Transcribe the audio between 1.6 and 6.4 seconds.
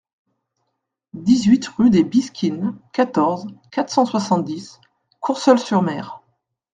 rue des Bisquines, quatorze, quatre cent soixante-dix, Courseulles-sur-Mer